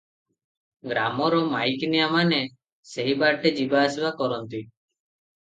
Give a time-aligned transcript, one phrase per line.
[0.91, 2.39] ଗ୍ରାମର ମାଇକିନିଆମାନେ
[2.93, 4.65] ସେହିବାଟେ ଯିବାଆସିବା କରନ୍ତି।